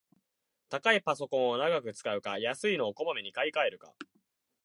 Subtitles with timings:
[0.69, 3.93] 高いパソコンを長く使うか、安いのをこまめに買いかえるか